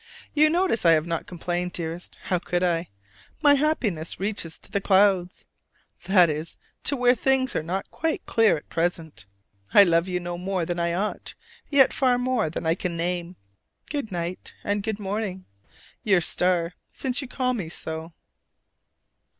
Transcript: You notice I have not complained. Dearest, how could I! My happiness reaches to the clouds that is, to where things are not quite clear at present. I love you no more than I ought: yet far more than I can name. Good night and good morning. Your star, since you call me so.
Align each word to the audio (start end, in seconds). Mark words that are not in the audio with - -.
You 0.33 0.49
notice 0.49 0.83
I 0.83 0.93
have 0.93 1.05
not 1.05 1.27
complained. 1.27 1.73
Dearest, 1.73 2.17
how 2.23 2.39
could 2.39 2.63
I! 2.63 2.89
My 3.43 3.53
happiness 3.53 4.19
reaches 4.19 4.57
to 4.57 4.71
the 4.71 4.81
clouds 4.81 5.45
that 6.05 6.27
is, 6.27 6.57
to 6.85 6.95
where 6.97 7.13
things 7.13 7.55
are 7.55 7.61
not 7.61 7.91
quite 7.91 8.25
clear 8.25 8.57
at 8.57 8.67
present. 8.67 9.27
I 9.75 9.83
love 9.83 10.07
you 10.07 10.19
no 10.19 10.39
more 10.39 10.65
than 10.65 10.79
I 10.79 10.93
ought: 10.93 11.35
yet 11.69 11.93
far 11.93 12.17
more 12.17 12.49
than 12.49 12.65
I 12.65 12.73
can 12.73 12.97
name. 12.97 13.35
Good 13.91 14.11
night 14.11 14.55
and 14.63 14.81
good 14.81 14.99
morning. 14.99 15.45
Your 16.01 16.19
star, 16.21 16.73
since 16.91 17.21
you 17.21 17.27
call 17.27 17.53
me 17.53 17.69
so. 17.69 18.11